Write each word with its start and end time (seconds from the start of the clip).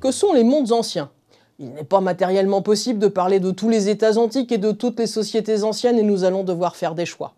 Que 0.00 0.12
sont 0.12 0.32
les 0.32 0.44
mondes 0.44 0.70
anciens 0.70 1.10
Il 1.58 1.70
n'est 1.70 1.82
pas 1.82 2.00
matériellement 2.00 2.62
possible 2.62 3.00
de 3.00 3.08
parler 3.08 3.40
de 3.40 3.50
tous 3.50 3.68
les 3.68 3.88
États 3.88 4.16
antiques 4.16 4.52
et 4.52 4.58
de 4.58 4.70
toutes 4.70 5.00
les 5.00 5.08
sociétés 5.08 5.64
anciennes 5.64 5.98
et 5.98 6.04
nous 6.04 6.22
allons 6.22 6.44
devoir 6.44 6.76
faire 6.76 6.94
des 6.94 7.04
choix. 7.04 7.34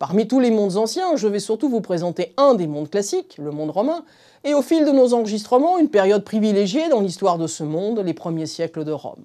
Parmi 0.00 0.26
tous 0.26 0.40
les 0.40 0.50
mondes 0.50 0.76
anciens, 0.76 1.14
je 1.14 1.28
vais 1.28 1.38
surtout 1.38 1.68
vous 1.68 1.80
présenter 1.80 2.34
un 2.36 2.54
des 2.54 2.66
mondes 2.66 2.90
classiques, 2.90 3.36
le 3.38 3.52
monde 3.52 3.70
romain, 3.70 4.02
et 4.42 4.52
au 4.52 4.62
fil 4.62 4.84
de 4.84 4.90
nos 4.90 5.14
enregistrements, 5.14 5.78
une 5.78 5.90
période 5.90 6.24
privilégiée 6.24 6.88
dans 6.88 7.00
l'histoire 7.00 7.38
de 7.38 7.46
ce 7.46 7.62
monde, 7.62 8.00
les 8.00 8.14
premiers 8.14 8.46
siècles 8.46 8.84
de 8.84 8.90
Rome. 8.90 9.22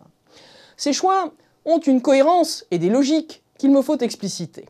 Ces 0.75 0.93
choix 0.93 1.31
ont 1.65 1.79
une 1.79 2.03
cohérence 2.03 2.63
et 2.69 2.77
des 2.77 2.89
logiques 2.89 3.41
qu'il 3.57 3.71
me 3.71 3.81
faut 3.81 3.97
expliciter. 3.97 4.67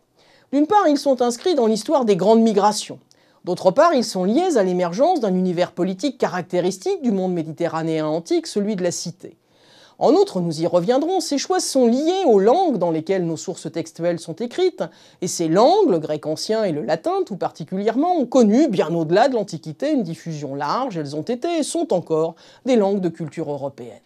D'une 0.53 0.65
part, 0.65 0.87
ils 0.87 0.97
sont 0.97 1.21
inscrits 1.21 1.55
dans 1.55 1.67
l'histoire 1.67 2.05
des 2.05 2.15
grandes 2.15 2.41
migrations. 2.41 2.99
D'autre 3.47 3.71
part, 3.71 3.93
ils 3.93 4.03
sont 4.03 4.25
liés 4.25 4.57
à 4.57 4.63
l'émergence 4.63 5.21
d'un 5.21 5.33
univers 5.33 5.71
politique 5.71 6.17
caractéristique 6.17 7.01
du 7.01 7.11
monde 7.11 7.31
méditerranéen 7.31 8.05
antique, 8.05 8.45
celui 8.45 8.75
de 8.75 8.83
la 8.83 8.91
cité. 8.91 9.37
En 9.99 10.11
outre, 10.11 10.41
nous 10.41 10.61
y 10.61 10.67
reviendrons, 10.67 11.21
ces 11.21 11.37
choix 11.37 11.61
sont 11.61 11.87
liés 11.87 12.25
aux 12.25 12.39
langues 12.39 12.77
dans 12.77 12.91
lesquelles 12.91 13.25
nos 13.25 13.37
sources 13.37 13.71
textuelles 13.71 14.19
sont 14.19 14.33
écrites, 14.33 14.83
et 15.21 15.27
ces 15.27 15.47
langues, 15.47 15.89
le 15.89 15.99
grec 15.99 16.25
ancien 16.25 16.65
et 16.65 16.73
le 16.73 16.81
latin 16.81 17.23
tout 17.25 17.37
particulièrement, 17.37 18.17
ont 18.17 18.25
connu, 18.25 18.67
bien 18.67 18.93
au-delà 18.93 19.29
de 19.29 19.35
l'Antiquité, 19.35 19.93
une 19.93 20.03
diffusion 20.03 20.53
large, 20.53 20.97
elles 20.97 21.15
ont 21.15 21.21
été 21.21 21.59
et 21.59 21.63
sont 21.63 21.93
encore 21.93 22.35
des 22.65 22.75
langues 22.75 22.99
de 22.99 23.07
culture 23.07 23.49
européenne. 23.49 24.01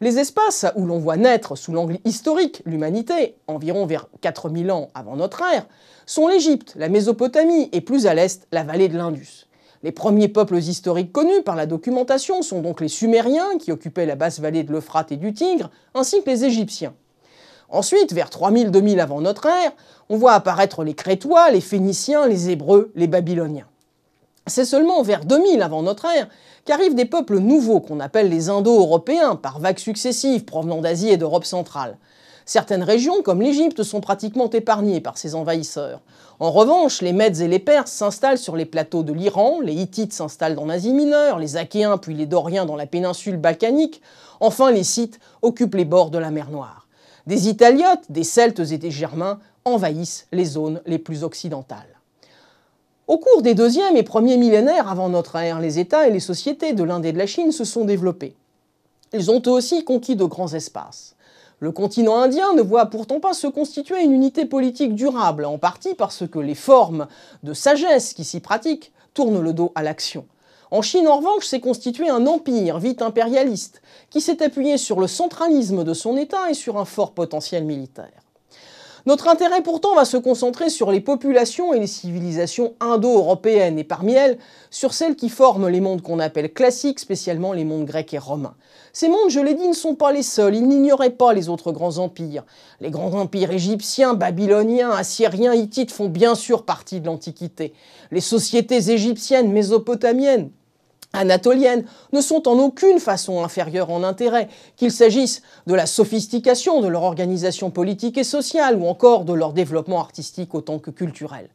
Les 0.00 0.18
espaces 0.18 0.66
où 0.74 0.86
l'on 0.86 0.98
voit 0.98 1.16
naître 1.16 1.56
sous 1.56 1.72
l'angle 1.72 1.98
historique 2.04 2.62
l'humanité, 2.66 3.36
environ 3.46 3.86
vers 3.86 4.08
4000 4.20 4.72
ans 4.72 4.88
avant 4.94 5.14
notre 5.14 5.42
ère, 5.42 5.66
sont 6.04 6.26
l'Égypte, 6.26 6.74
la 6.76 6.88
Mésopotamie 6.88 7.68
et 7.72 7.80
plus 7.80 8.06
à 8.06 8.14
l'est 8.14 8.46
la 8.50 8.64
vallée 8.64 8.88
de 8.88 8.98
l'Indus. 8.98 9.46
Les 9.84 9.92
premiers 9.92 10.28
peuples 10.28 10.56
historiques 10.56 11.12
connus 11.12 11.42
par 11.44 11.54
la 11.54 11.66
documentation 11.66 12.42
sont 12.42 12.60
donc 12.60 12.80
les 12.80 12.88
Sumériens 12.88 13.58
qui 13.60 13.70
occupaient 13.70 14.06
la 14.06 14.16
basse 14.16 14.40
vallée 14.40 14.64
de 14.64 14.72
l'Euphrate 14.72 15.12
et 15.12 15.16
du 15.16 15.32
Tigre, 15.32 15.70
ainsi 15.94 16.22
que 16.22 16.30
les 16.30 16.44
Égyptiens. 16.44 16.94
Ensuite, 17.68 18.12
vers 18.12 18.30
3000-2000 18.30 18.98
avant 18.98 19.20
notre 19.20 19.46
ère, 19.46 19.72
on 20.08 20.16
voit 20.16 20.32
apparaître 20.32 20.84
les 20.84 20.94
Crétois, 20.94 21.50
les 21.50 21.60
Phéniciens, 21.60 22.26
les 22.26 22.50
Hébreux, 22.50 22.90
les 22.94 23.06
Babyloniens. 23.06 23.66
C'est 24.46 24.66
seulement 24.66 25.00
vers 25.02 25.24
2000 25.24 25.62
avant 25.62 25.82
notre 25.82 26.04
ère 26.04 26.28
qu'arrivent 26.66 26.94
des 26.94 27.06
peuples 27.06 27.38
nouveaux 27.38 27.80
qu'on 27.80 27.98
appelle 27.98 28.28
les 28.28 28.50
Indo-Européens 28.50 29.36
par 29.36 29.58
vagues 29.58 29.78
successives 29.78 30.44
provenant 30.44 30.82
d'Asie 30.82 31.08
et 31.08 31.16
d'Europe 31.16 31.46
centrale. 31.46 31.96
Certaines 32.44 32.82
régions, 32.82 33.22
comme 33.22 33.40
l'Égypte, 33.40 33.82
sont 33.82 34.02
pratiquement 34.02 34.50
épargnées 34.50 35.00
par 35.00 35.16
ces 35.16 35.34
envahisseurs. 35.34 36.02
En 36.40 36.50
revanche, 36.50 37.00
les 37.00 37.14
Mèdes 37.14 37.40
et 37.40 37.48
les 37.48 37.58
Perses 37.58 37.90
s'installent 37.90 38.36
sur 38.36 38.54
les 38.54 38.66
plateaux 38.66 39.02
de 39.02 39.14
l'Iran, 39.14 39.60
les 39.62 39.72
Hittites 39.72 40.12
s'installent 40.12 40.56
dans 40.56 40.66
l'Asie 40.66 40.92
mineure, 40.92 41.38
les 41.38 41.56
Achéens 41.56 41.96
puis 41.96 42.14
les 42.14 42.26
Doriens 42.26 42.66
dans 42.66 42.76
la 42.76 42.86
péninsule 42.86 43.38
balkanique, 43.38 44.02
enfin 44.40 44.70
les 44.70 44.84
Scythes 44.84 45.20
occupent 45.40 45.76
les 45.76 45.86
bords 45.86 46.10
de 46.10 46.18
la 46.18 46.30
mer 46.30 46.50
Noire. 46.50 46.86
Des 47.26 47.48
Italiotes, 47.48 48.10
des 48.10 48.24
Celtes 48.24 48.60
et 48.60 48.76
des 48.76 48.90
Germains 48.90 49.38
envahissent 49.64 50.26
les 50.32 50.44
zones 50.44 50.82
les 50.84 50.98
plus 50.98 51.24
occidentales. 51.24 51.93
Au 53.06 53.18
cours 53.18 53.42
des 53.42 53.52
deuxième 53.52 53.98
et 53.98 54.02
premiers 54.02 54.38
millénaires 54.38 54.88
avant 54.88 55.10
notre 55.10 55.36
ère, 55.36 55.60
les 55.60 55.78
États 55.78 56.08
et 56.08 56.10
les 56.10 56.20
sociétés 56.20 56.72
de 56.72 56.82
l'Inde 56.82 57.04
et 57.04 57.12
de 57.12 57.18
la 57.18 57.26
Chine 57.26 57.52
se 57.52 57.64
sont 57.64 57.84
développés. 57.84 58.34
Ils 59.12 59.30
ont 59.30 59.42
eux 59.46 59.50
aussi 59.50 59.84
conquis 59.84 60.16
de 60.16 60.24
grands 60.24 60.54
espaces. 60.54 61.14
Le 61.60 61.70
continent 61.70 62.16
indien 62.16 62.54
ne 62.54 62.62
voit 62.62 62.86
pourtant 62.86 63.20
pas 63.20 63.34
se 63.34 63.46
constituer 63.46 64.02
une 64.02 64.12
unité 64.12 64.46
politique 64.46 64.94
durable, 64.94 65.44
en 65.44 65.58
partie 65.58 65.94
parce 65.94 66.26
que 66.26 66.38
les 66.38 66.54
formes 66.54 67.06
de 67.42 67.52
sagesse 67.52 68.14
qui 68.14 68.24
s'y 68.24 68.40
pratiquent 68.40 68.90
tournent 69.12 69.42
le 69.42 69.52
dos 69.52 69.70
à 69.74 69.82
l'action. 69.82 70.24
En 70.70 70.80
Chine, 70.80 71.06
en 71.06 71.18
revanche, 71.18 71.44
s'est 71.44 71.60
constitué 71.60 72.08
un 72.08 72.26
empire 72.26 72.78
vite 72.78 73.02
impérialiste, 73.02 73.82
qui 74.08 74.22
s'est 74.22 74.42
appuyé 74.42 74.78
sur 74.78 74.98
le 74.98 75.08
centralisme 75.08 75.84
de 75.84 75.92
son 75.92 76.16
État 76.16 76.48
et 76.48 76.54
sur 76.54 76.78
un 76.78 76.86
fort 76.86 77.12
potentiel 77.12 77.64
militaire. 77.64 78.23
Notre 79.06 79.28
intérêt 79.28 79.62
pourtant 79.62 79.94
va 79.94 80.06
se 80.06 80.16
concentrer 80.16 80.70
sur 80.70 80.90
les 80.90 81.02
populations 81.02 81.74
et 81.74 81.78
les 81.78 81.86
civilisations 81.86 82.72
indo-européennes, 82.80 83.78
et 83.78 83.84
parmi 83.84 84.14
elles, 84.14 84.38
sur 84.70 84.94
celles 84.94 85.14
qui 85.14 85.28
forment 85.28 85.68
les 85.68 85.82
mondes 85.82 86.00
qu'on 86.00 86.18
appelle 86.18 86.50
classiques, 86.50 86.98
spécialement 86.98 87.52
les 87.52 87.66
mondes 87.66 87.84
grecs 87.84 88.14
et 88.14 88.18
romains. 88.18 88.54
Ces 88.94 89.10
mondes, 89.10 89.28
je 89.28 89.40
l'ai 89.40 89.52
dit, 89.52 89.68
ne 89.68 89.74
sont 89.74 89.94
pas 89.94 90.10
les 90.10 90.22
seuls, 90.22 90.54
ils 90.54 90.66
n'ignoraient 90.66 91.10
pas 91.10 91.34
les 91.34 91.50
autres 91.50 91.70
grands 91.70 91.98
empires. 91.98 92.44
Les 92.80 92.90
grands 92.90 93.12
empires 93.12 93.50
égyptiens, 93.50 94.14
babyloniens, 94.14 94.90
assyriens, 94.90 95.52
hittites 95.52 95.92
font 95.92 96.08
bien 96.08 96.34
sûr 96.34 96.64
partie 96.64 97.00
de 97.02 97.06
l'Antiquité. 97.06 97.74
Les 98.10 98.22
sociétés 98.22 98.90
égyptiennes, 98.90 99.52
mésopotamiennes, 99.52 100.48
anatoliennes 101.14 101.84
ne 102.12 102.20
sont 102.20 102.46
en 102.48 102.58
aucune 102.58 102.98
façon 102.98 103.42
inférieures 103.42 103.90
en 103.90 104.04
intérêt, 104.04 104.48
qu'il 104.76 104.92
s'agisse 104.92 105.42
de 105.66 105.74
la 105.74 105.86
sophistication 105.86 106.80
de 106.80 106.88
leur 106.88 107.02
organisation 107.02 107.70
politique 107.70 108.18
et 108.18 108.24
sociale 108.24 108.76
ou 108.76 108.86
encore 108.86 109.24
de 109.24 109.32
leur 109.32 109.52
développement 109.52 110.00
artistique 110.00 110.54
autant 110.54 110.78
que 110.78 110.90
culturel. 110.90 111.48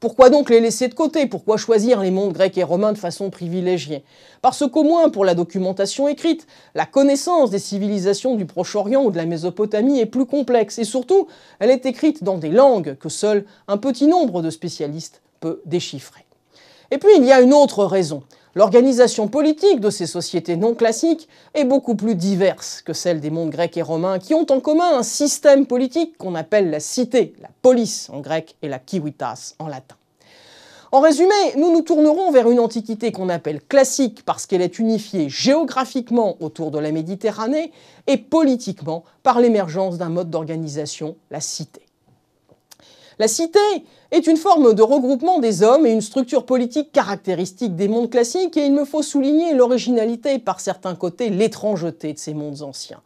Pourquoi 0.00 0.30
donc 0.30 0.48
les 0.48 0.60
laisser 0.60 0.86
de 0.86 0.94
côté? 0.94 1.26
Pourquoi 1.26 1.56
choisir 1.56 2.00
les 2.00 2.12
mondes 2.12 2.32
grecs 2.32 2.56
et 2.56 2.62
romains 2.62 2.92
de 2.92 2.98
façon 2.98 3.30
privilégiée? 3.30 4.04
Parce 4.42 4.64
qu'au 4.70 4.84
moins 4.84 5.10
pour 5.10 5.24
la 5.24 5.34
documentation 5.34 6.06
écrite, 6.06 6.46
la 6.76 6.86
connaissance 6.86 7.50
des 7.50 7.58
civilisations 7.58 8.36
du 8.36 8.46
Proche-Orient 8.46 9.02
ou 9.02 9.10
de 9.10 9.16
la 9.16 9.26
Mésopotamie 9.26 9.98
est 9.98 10.06
plus 10.06 10.26
complexe 10.26 10.78
et 10.78 10.84
surtout, 10.84 11.26
elle 11.58 11.70
est 11.70 11.84
écrite 11.84 12.22
dans 12.22 12.38
des 12.38 12.50
langues 12.50 12.96
que 13.00 13.08
seul 13.08 13.44
un 13.66 13.76
petit 13.76 14.06
nombre 14.06 14.40
de 14.40 14.50
spécialistes 14.50 15.20
peut 15.40 15.62
déchiffrer. 15.66 16.24
Et 16.92 16.98
puis 16.98 17.10
il 17.16 17.24
y 17.24 17.32
a 17.32 17.40
une 17.40 17.52
autre 17.52 17.84
raison. 17.84 18.22
L'organisation 18.58 19.28
politique 19.28 19.78
de 19.78 19.88
ces 19.88 20.08
sociétés 20.08 20.56
non 20.56 20.74
classiques 20.74 21.28
est 21.54 21.62
beaucoup 21.62 21.94
plus 21.94 22.16
diverse 22.16 22.82
que 22.82 22.92
celle 22.92 23.20
des 23.20 23.30
mondes 23.30 23.50
grecs 23.50 23.76
et 23.76 23.82
romains 23.82 24.18
qui 24.18 24.34
ont 24.34 24.46
en 24.50 24.58
commun 24.58 24.98
un 24.98 25.04
système 25.04 25.64
politique 25.64 26.18
qu'on 26.18 26.34
appelle 26.34 26.68
la 26.68 26.80
cité, 26.80 27.34
la 27.40 27.50
police 27.62 28.10
en 28.12 28.18
grec 28.18 28.56
et 28.60 28.66
la 28.66 28.80
kiwitas 28.80 29.54
en 29.60 29.68
latin. 29.68 29.94
En 30.90 30.98
résumé, 30.98 31.36
nous 31.56 31.70
nous 31.70 31.82
tournerons 31.82 32.32
vers 32.32 32.50
une 32.50 32.58
antiquité 32.58 33.12
qu'on 33.12 33.28
appelle 33.28 33.60
classique 33.62 34.24
parce 34.24 34.44
qu'elle 34.44 34.62
est 34.62 34.80
unifiée 34.80 35.28
géographiquement 35.28 36.36
autour 36.40 36.72
de 36.72 36.80
la 36.80 36.90
Méditerranée 36.90 37.70
et 38.08 38.16
politiquement 38.16 39.04
par 39.22 39.38
l'émergence 39.38 39.98
d'un 39.98 40.08
mode 40.08 40.30
d'organisation, 40.30 41.14
la 41.30 41.40
cité. 41.40 41.87
La 43.18 43.26
cité 43.26 43.58
est 44.12 44.28
une 44.28 44.36
forme 44.36 44.74
de 44.74 44.82
regroupement 44.82 45.40
des 45.40 45.64
hommes 45.64 45.86
et 45.86 45.90
une 45.90 46.00
structure 46.00 46.46
politique 46.46 46.92
caractéristique 46.92 47.74
des 47.74 47.88
mondes 47.88 48.10
classiques 48.10 48.56
et 48.56 48.64
il 48.64 48.72
me 48.72 48.84
faut 48.84 49.02
souligner 49.02 49.54
l'originalité 49.54 50.34
et 50.34 50.38
par 50.38 50.60
certains 50.60 50.94
côtés 50.94 51.28
l'étrangeté 51.28 52.12
de 52.12 52.18
ces 52.18 52.32
mondes 52.32 52.62
anciens. 52.62 53.02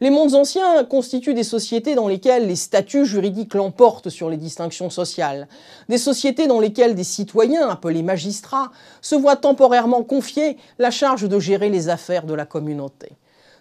Les 0.00 0.10
mondes 0.10 0.34
anciens 0.34 0.84
constituent 0.84 1.34
des 1.34 1.42
sociétés 1.42 1.96
dans 1.96 2.06
lesquelles 2.06 2.46
les 2.46 2.54
statuts 2.54 3.04
juridiques 3.04 3.54
l'emportent 3.54 4.10
sur 4.10 4.30
les 4.30 4.36
distinctions 4.36 4.90
sociales, 4.90 5.48
des 5.88 5.98
sociétés 5.98 6.46
dans 6.46 6.60
lesquelles 6.60 6.94
des 6.94 7.02
citoyens, 7.02 7.68
appelés 7.68 8.04
magistrats, 8.04 8.70
se 9.00 9.16
voient 9.16 9.34
temporairement 9.34 10.04
confier 10.04 10.56
la 10.78 10.92
charge 10.92 11.28
de 11.28 11.40
gérer 11.40 11.68
les 11.68 11.88
affaires 11.88 12.26
de 12.26 12.34
la 12.34 12.46
communauté. 12.46 13.08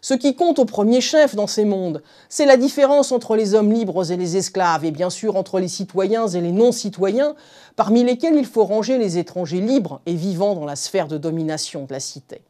Ce 0.01 0.13
qui 0.13 0.35
compte 0.35 0.59
au 0.59 0.65
premier 0.65 1.01
chef 1.01 1.35
dans 1.35 1.47
ces 1.47 1.65
mondes, 1.65 2.01
c'est 2.29 2.45
la 2.45 2.57
différence 2.57 3.11
entre 3.11 3.35
les 3.35 3.53
hommes 3.53 3.71
libres 3.71 4.11
et 4.11 4.17
les 4.17 4.37
esclaves, 4.37 4.85
et 4.85 4.91
bien 4.91 5.09
sûr 5.09 5.35
entre 5.35 5.59
les 5.59 5.67
citoyens 5.67 6.27
et 6.27 6.41
les 6.41 6.51
non-citoyens, 6.51 7.35
parmi 7.75 8.03
lesquels 8.03 8.35
il 8.35 8.45
faut 8.45 8.65
ranger 8.65 8.97
les 8.97 9.17
étrangers 9.17 9.61
libres 9.61 10.01
et 10.05 10.13
vivant 10.13 10.55
dans 10.55 10.65
la 10.65 10.75
sphère 10.75 11.07
de 11.07 11.17
domination 11.17 11.85
de 11.85 11.93
la 11.93 11.99
cité. 11.99 12.41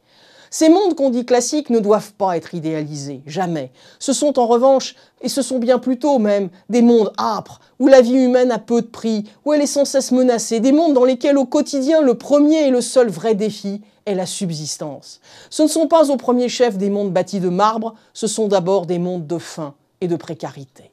Ces 0.50 0.68
mondes 0.68 0.94
qu'on 0.94 1.10
dit 1.10 1.24
classiques 1.24 1.70
ne 1.70 1.78
doivent 1.78 2.12
pas 2.14 2.36
être 2.36 2.54
idéalisés, 2.54 3.22
jamais. 3.26 3.70
Ce 3.98 4.12
sont 4.12 4.38
en 4.38 4.46
revanche, 4.46 4.94
et 5.20 5.28
ce 5.28 5.42
sont 5.42 5.58
bien 5.58 5.78
plutôt 5.78 6.18
même, 6.18 6.48
des 6.68 6.82
mondes 6.82 7.12
âpres, 7.18 7.60
où 7.78 7.88
la 7.88 8.00
vie 8.00 8.14
humaine 8.14 8.50
a 8.50 8.58
peu 8.58 8.80
de 8.80 8.86
prix, 8.86 9.24
où 9.44 9.52
elle 9.52 9.62
est 9.62 9.66
sans 9.66 9.84
cesse 9.84 10.12
menacée, 10.12 10.60
des 10.60 10.72
mondes 10.72 10.94
dans 10.94 11.04
lesquels 11.04 11.38
au 11.38 11.44
quotidien 11.44 12.00
le 12.00 12.14
premier 12.14 12.66
et 12.66 12.70
le 12.70 12.80
seul 12.80 13.08
vrai 13.08 13.34
défi 13.34 13.82
est 14.06 14.14
la 14.14 14.26
subsistance. 14.26 15.20
Ce 15.50 15.62
ne 15.62 15.68
sont 15.68 15.86
pas 15.86 16.10
au 16.10 16.16
premier 16.16 16.48
chef 16.48 16.78
des 16.78 16.90
mondes 16.90 17.12
bâtis 17.12 17.40
de 17.40 17.48
marbre, 17.48 17.94
ce 18.14 18.26
sont 18.26 18.48
d'abord 18.48 18.86
des 18.86 18.98
mondes 18.98 19.26
de 19.26 19.38
faim 19.38 19.74
et 20.00 20.08
de 20.08 20.16
précarité. 20.16 20.90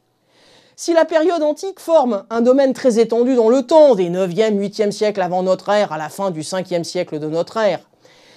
Si 0.78 0.92
la 0.92 1.06
période 1.06 1.42
antique 1.42 1.80
forme 1.80 2.26
un 2.30 2.42
domaine 2.42 2.74
très 2.74 3.00
étendu 3.00 3.36
dans 3.36 3.48
le 3.48 3.64
temps, 3.64 3.96
des 3.96 4.10
9e, 4.10 4.60
8e 4.60 4.92
siècles 4.92 5.22
avant 5.22 5.42
notre 5.42 5.70
ère 5.70 5.94
à 5.94 5.98
la 5.98 6.10
fin 6.10 6.32
du 6.32 6.42
5e 6.42 6.84
siècle 6.84 7.20
de 7.20 7.28
notre 7.28 7.56
ère, 7.56 7.80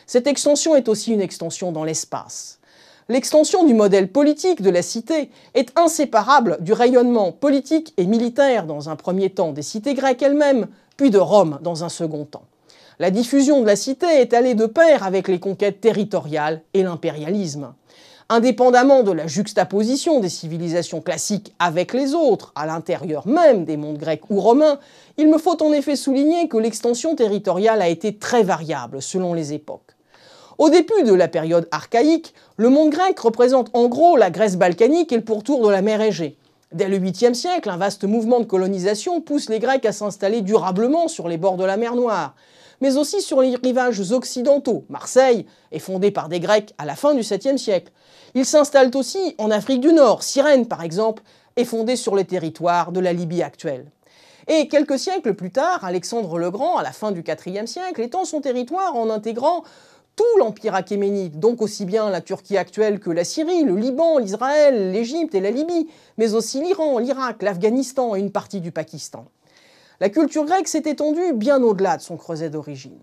cette 0.09 0.27
extension 0.27 0.75
est 0.75 0.89
aussi 0.89 1.13
une 1.13 1.21
extension 1.21 1.71
dans 1.71 1.85
l'espace. 1.85 2.61
L'extension 3.11 3.65
du 3.65 3.75
modèle 3.75 4.11
politique 4.11 4.63
de 4.63 4.71
la 4.71 4.81
cité 4.81 5.29
est 5.53 5.79
inséparable 5.79 6.57
du 6.61 6.73
rayonnement 6.73 7.31
politique 7.31 7.93
et 7.99 8.07
militaire 8.07 8.65
dans 8.65 8.89
un 8.89 8.97
premier 8.97 9.29
temps 9.29 9.53
des 9.53 9.61
cités 9.61 9.93
grecques 9.93 10.23
elles-mêmes, 10.23 10.69
puis 10.97 11.11
de 11.11 11.19
Rome 11.19 11.59
dans 11.63 11.85
un 11.85 11.91
second 11.91 12.25
temps. 12.25 12.45
La 12.99 13.11
diffusion 13.11 13.61
de 13.61 13.67
la 13.67 13.77
cité 13.77 14.07
est 14.07 14.33
allée 14.33 14.55
de 14.55 14.65
pair 14.65 15.03
avec 15.03 15.29
les 15.29 15.41
conquêtes 15.41 15.83
territoriales 15.83 16.63
et 16.73 16.83
l'impérialisme. 16.83 17.75
Indépendamment 18.31 19.03
de 19.03 19.13
la 19.13 19.27
juxtaposition 19.27 20.21
des 20.21 20.31
civilisations 20.31 21.03
classiques 21.03 21.55
avec 21.59 21.93
les 21.93 22.15
autres, 22.15 22.53
à 22.55 22.65
l'intérieur 22.65 23.27
même 23.27 23.67
des 23.67 23.77
mondes 23.77 23.99
grecs 23.99 24.31
ou 24.31 24.41
romains, 24.41 24.79
il 25.19 25.29
me 25.29 25.37
faut 25.37 25.63
en 25.63 25.73
effet 25.73 25.97
souligner 25.97 26.49
que 26.49 26.57
l'extension 26.57 27.15
territoriale 27.15 27.83
a 27.83 27.89
été 27.89 28.17
très 28.17 28.43
variable 28.43 29.03
selon 29.03 29.35
les 29.35 29.53
époques. 29.53 29.98
Au 30.59 30.71
début 30.71 31.05
de 31.05 31.15
la 31.15 31.29
période 31.29 31.69
archaïque, 31.71 32.35
le 32.57 32.69
monde 32.69 32.91
grec 32.91 33.17
représente 33.21 33.71
en 33.75 33.87
gros 33.87 34.17
la 34.17 34.29
Grèce 34.29 34.57
balkanique 34.57 35.13
et 35.13 35.17
le 35.17 35.23
pourtour 35.23 35.65
de 35.65 35.71
la 35.71 35.83
mer 35.83 36.01
Égée. 36.01 36.37
Dès 36.73 36.89
le 36.89 36.99
8e 36.99 37.35
siècle, 37.35 37.71
un 37.71 37.77
vaste 37.77 38.03
mouvement 38.03 38.41
de 38.41 38.45
colonisation 38.45 39.21
pousse 39.21 39.51
les 39.51 39.61
Grecs 39.61 39.87
à 39.87 39.93
s'installer 39.93 40.41
durablement 40.41 41.07
sur 41.07 41.29
les 41.29 41.37
bords 41.37 41.59
de 41.59 41.65
la 41.65 41.77
mer 41.77 41.95
Noire, 41.95 42.35
mais 42.81 42.97
aussi 42.97 43.23
sur 43.23 43.41
les 43.41 43.55
rivages 43.55 44.11
occidentaux. 44.11 44.85
Marseille 44.89 45.47
est 45.71 45.79
fondée 45.79 46.11
par 46.11 46.29
des 46.29 46.41
Grecs 46.41 46.75
à 46.77 46.87
la 46.87 46.97
fin 46.97 47.15
du 47.15 47.23
7e 47.23 47.57
siècle. 47.57 47.93
Ils 48.35 48.45
s'installent 48.45 48.91
aussi 48.97 49.37
en 49.39 49.53
Afrique 49.53 49.81
du 49.81 49.93
Nord. 49.93 50.25
Cyrène, 50.25 50.67
par 50.67 50.83
exemple, 50.83 51.23
est 51.55 51.65
fondée 51.65 51.95
sur 51.95 52.17
les 52.17 52.25
territoires 52.25 52.91
de 52.91 52.99
la 52.99 53.13
Libye 53.13 53.45
actuelle. 53.45 53.87
Et 54.49 54.67
quelques 54.67 54.99
siècles 54.99 55.35
plus 55.35 55.51
tard, 55.51 55.85
Alexandre 55.85 56.39
le 56.39 56.51
Grand, 56.51 56.79
à 56.79 56.83
la 56.83 56.93
fin 56.93 57.13
du 57.13 57.23
IVe 57.23 57.67
siècle, 57.67 58.01
étend 58.01 58.25
son 58.25 58.41
territoire 58.41 58.97
en 58.97 59.09
intégrant 59.11 59.63
tout 60.19 60.39
l'empire 60.41 60.75
achéménide, 60.75 61.39
donc 61.39 61.63
aussi 61.63 61.85
bien 61.85 62.11
la 62.11 62.21
Turquie 62.21 62.57
actuelle 62.57 62.99
que 62.99 63.09
la 63.09 63.23
Syrie, 63.23 63.63
le 63.63 63.77
Liban, 63.77 64.19
l'Israël, 64.19 64.91
l'Égypte 64.91 65.33
et 65.37 65.41
la 65.41 65.53
Libye, 65.53 65.87
mais 66.17 66.35
aussi 66.35 66.61
l'Iran, 66.61 66.99
l'Irak, 66.99 67.41
l'Afghanistan 67.41 68.17
et 68.17 68.19
une 68.19 68.33
partie 68.33 68.61
du 68.61 68.73
Pakistan. 68.73 69.27
La 70.01 70.09
culture 70.09 70.45
grecque 70.45 70.67
s'est 70.67 70.83
étendue 70.87 71.35
bien 71.35 71.63
au-delà 71.63 71.97
de 71.97 72.03
son 72.03 72.17
creuset 72.17 72.51
d'origine. 72.51 72.99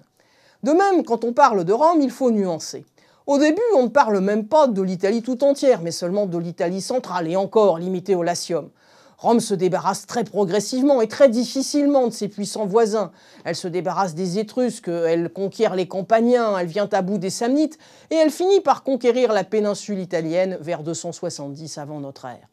De 0.63 0.73
même, 0.73 1.05
quand 1.05 1.23
on 1.23 1.31
parle 1.31 1.63
de 1.63 1.71
Rome, 1.71 2.01
il 2.01 2.11
faut 2.11 2.31
nuancer. 2.31 2.83
Au 3.27 3.37
début, 3.37 3.61
on 3.77 3.83
ne 3.83 3.87
parle 3.87 4.19
même 4.19 4.47
pas 4.47 4.67
de 4.67 4.81
l'Italie 4.81 5.21
tout 5.21 5.41
entière, 5.45 5.81
mais 5.81 5.91
seulement 5.91 6.25
de 6.25 6.37
l'Italie 6.37 6.81
centrale 6.81 7.29
et 7.29 7.37
encore 7.37 7.79
limitée 7.79 8.15
au 8.15 8.23
Latium. 8.23 8.69
Rome 9.17 9.39
se 9.39 9.53
débarrasse 9.53 10.05
très 10.05 10.23
progressivement 10.23 11.01
et 11.01 11.07
très 11.07 11.29
difficilement 11.29 12.07
de 12.07 12.13
ses 12.13 12.27
puissants 12.27 12.65
voisins. 12.65 13.11
Elle 13.43 13.55
se 13.55 13.67
débarrasse 13.67 14.13
des 14.13 14.39
Étrusques, 14.39 14.89
elle 14.89 15.29
conquiert 15.29 15.75
les 15.75 15.87
Campaniens, 15.87 16.57
elle 16.57 16.67
vient 16.67 16.89
à 16.91 17.01
bout 17.01 17.17
des 17.17 17.29
Samnites, 17.29 17.77
et 18.11 18.15
elle 18.15 18.31
finit 18.31 18.61
par 18.61 18.83
conquérir 18.83 19.31
la 19.31 19.43
péninsule 19.43 19.99
italienne 19.99 20.57
vers 20.59 20.83
270 20.83 21.77
avant 21.77 21.99
notre 21.99 22.25
ère. 22.25 22.47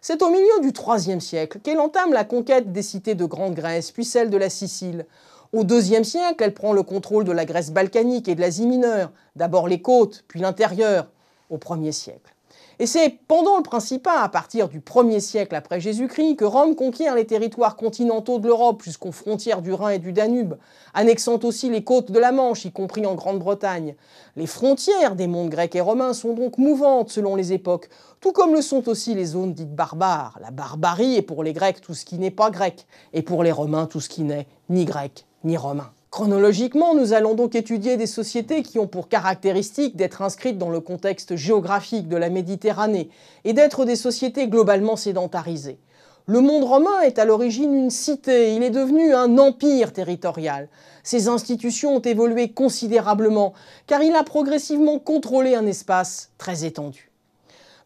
C'est 0.00 0.22
au 0.22 0.30
milieu 0.30 0.60
du 0.62 0.70
IIIe 0.70 1.20
siècle 1.20 1.58
qu'elle 1.60 1.80
entame 1.80 2.12
la 2.12 2.24
conquête 2.24 2.72
des 2.72 2.82
cités 2.82 3.14
de 3.14 3.24
Grande 3.24 3.54
Grèce, 3.54 3.90
puis 3.90 4.04
celle 4.04 4.30
de 4.30 4.36
la 4.36 4.50
Sicile. 4.50 5.06
Au 5.52 5.64
IIe 5.64 6.04
siècle, 6.04 6.44
elle 6.44 6.54
prend 6.54 6.72
le 6.72 6.82
contrôle 6.82 7.24
de 7.24 7.32
la 7.32 7.44
Grèce 7.44 7.72
balkanique 7.72 8.28
et 8.28 8.34
de 8.34 8.40
l'Asie 8.40 8.66
mineure, 8.66 9.10
d'abord 9.34 9.66
les 9.66 9.82
côtes, 9.82 10.24
puis 10.28 10.40
l'intérieur, 10.40 11.10
au 11.50 11.58
Ier 11.76 11.92
siècle. 11.92 12.34
Et 12.80 12.86
c'est 12.86 13.18
pendant 13.26 13.56
le 13.56 13.64
Principat, 13.64 14.22
à 14.22 14.28
partir 14.28 14.68
du 14.68 14.78
1er 14.78 15.18
siècle 15.18 15.56
après 15.56 15.80
Jésus-Christ, 15.80 16.36
que 16.36 16.44
Rome 16.44 16.76
conquiert 16.76 17.16
les 17.16 17.26
territoires 17.26 17.74
continentaux 17.74 18.38
de 18.38 18.46
l'Europe 18.46 18.82
jusqu'aux 18.84 19.10
frontières 19.10 19.62
du 19.62 19.72
Rhin 19.72 19.90
et 19.90 19.98
du 19.98 20.12
Danube, 20.12 20.54
annexant 20.94 21.40
aussi 21.42 21.70
les 21.70 21.82
côtes 21.82 22.12
de 22.12 22.18
la 22.20 22.30
Manche, 22.30 22.64
y 22.64 22.70
compris 22.70 23.04
en 23.04 23.16
Grande-Bretagne. 23.16 23.96
Les 24.36 24.46
frontières 24.46 25.16
des 25.16 25.26
mondes 25.26 25.50
grecs 25.50 25.74
et 25.74 25.80
romains 25.80 26.12
sont 26.12 26.34
donc 26.34 26.56
mouvantes 26.56 27.10
selon 27.10 27.34
les 27.34 27.52
époques, 27.52 27.88
tout 28.20 28.30
comme 28.30 28.54
le 28.54 28.62
sont 28.62 28.88
aussi 28.88 29.12
les 29.14 29.24
zones 29.24 29.54
dites 29.54 29.74
barbares. 29.74 30.38
La 30.40 30.52
barbarie 30.52 31.16
est 31.16 31.22
pour 31.22 31.42
les 31.42 31.52
Grecs 31.52 31.80
tout 31.80 31.94
ce 31.94 32.04
qui 32.04 32.18
n'est 32.18 32.30
pas 32.30 32.50
grec, 32.50 32.86
et 33.12 33.22
pour 33.22 33.42
les 33.42 33.52
Romains 33.52 33.86
tout 33.86 34.00
ce 34.00 34.08
qui 34.08 34.22
n'est 34.22 34.46
ni 34.68 34.84
grec 34.84 35.26
ni 35.42 35.56
romain. 35.56 35.90
Chronologiquement, 36.10 36.94
nous 36.94 37.12
allons 37.12 37.34
donc 37.34 37.54
étudier 37.54 37.98
des 37.98 38.06
sociétés 38.06 38.62
qui 38.62 38.78
ont 38.78 38.86
pour 38.86 39.08
caractéristique 39.08 39.94
d'être 39.94 40.22
inscrites 40.22 40.56
dans 40.56 40.70
le 40.70 40.80
contexte 40.80 41.36
géographique 41.36 42.08
de 42.08 42.16
la 42.16 42.30
Méditerranée 42.30 43.10
et 43.44 43.52
d'être 43.52 43.84
des 43.84 43.94
sociétés 43.94 44.48
globalement 44.48 44.96
sédentarisées. 44.96 45.78
Le 46.24 46.40
monde 46.40 46.64
romain 46.64 47.00
est 47.02 47.18
à 47.18 47.26
l'origine 47.26 47.74
une 47.74 47.90
cité, 47.90 48.54
il 48.54 48.62
est 48.62 48.70
devenu 48.70 49.14
un 49.14 49.36
empire 49.36 49.92
territorial. 49.92 50.68
Ses 51.02 51.28
institutions 51.28 51.96
ont 51.96 52.00
évolué 52.00 52.52
considérablement 52.52 53.52
car 53.86 54.02
il 54.02 54.14
a 54.14 54.24
progressivement 54.24 54.98
contrôlé 54.98 55.54
un 55.54 55.66
espace 55.66 56.30
très 56.38 56.64
étendu. 56.64 57.07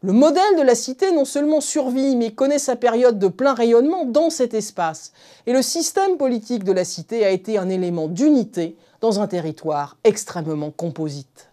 Le 0.05 0.13
modèle 0.13 0.57
de 0.59 0.63
la 0.63 0.75
cité 0.75 1.13
non 1.13 1.25
seulement 1.25 1.61
survit, 1.61 2.17
mais 2.17 2.33
connaît 2.33 2.59
sa 2.59 2.75
période 2.75 3.21
de 3.21 3.29
plein 3.29 3.55
rayonnement 3.55 4.05
dans 4.05 4.31
cet 4.31 4.53
espace. 4.53 5.13
Et 5.47 5.53
le 5.53 5.63
système 5.63 6.17
politique 6.17 6.65
de 6.65 6.73
la 6.73 6.85
cité 6.85 7.25
a 7.25 7.31
été 7.31 7.57
un 7.57 7.69
élément 7.69 8.09
d'unité 8.09 8.77
dans 9.01 9.21
un 9.21 9.29
territoire 9.29 9.97
extrêmement 10.03 10.73
composite. 10.73 11.52